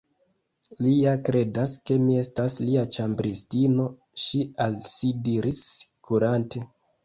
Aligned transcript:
“Li 0.85 0.93
ja 0.93 1.11
kredas 1.27 1.73
ke 1.89 1.97
mi 2.07 2.15
estas 2.23 2.57
lia 2.65 2.87
ĉambristino,” 2.97 3.87
ŝi 4.25 4.43
al 4.69 4.81
si 4.97 5.15
diris, 5.31 5.65
kurante. 6.11 6.69